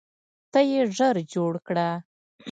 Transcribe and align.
ته 0.51 0.59
یې 0.69 0.81
ژر 0.95 1.15
جوړ 1.33 1.53
کړه. 1.67 1.87